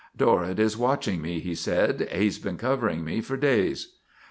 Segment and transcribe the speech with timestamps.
[0.17, 2.09] "Dorrett is watching me," he said.
[2.11, 3.99] "He's been covering me for days."